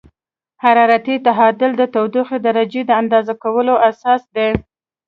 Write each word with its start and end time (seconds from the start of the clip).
حرارتي 0.63 1.15
تعادل 1.27 1.71
د 1.77 1.83
تودوخې 1.93 2.37
درجې 2.47 2.81
د 2.85 2.91
اندازه 3.01 3.33
کولو 3.43 3.73
اساس 3.89 4.21
دی. 4.35 4.49